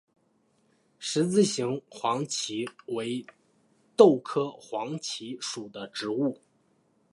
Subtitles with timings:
[0.97, 3.23] 十字形黄耆为
[3.95, 6.39] 豆科黄芪属的植物。